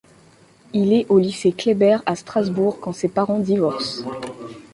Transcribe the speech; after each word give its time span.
Il 0.73 0.93
est 0.93 1.05
au 1.09 1.19
lycée 1.19 1.51
Kléber 1.51 1.97
à 2.07 2.15
Strasbourg 2.15 2.79
quand 2.81 2.91
ses 2.91 3.07
parents 3.07 3.37
divorcent. 3.37 4.03